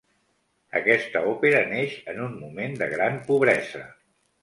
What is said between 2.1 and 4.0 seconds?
en un moment de gran pobresa.